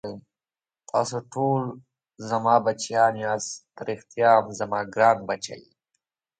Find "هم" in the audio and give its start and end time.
4.37-4.47